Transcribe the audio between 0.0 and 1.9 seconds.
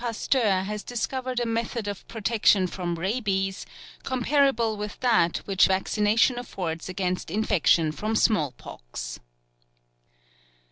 Pasteur has discovered a method